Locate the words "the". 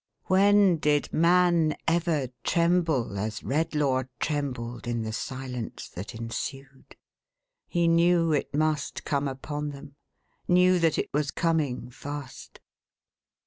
5.03-5.13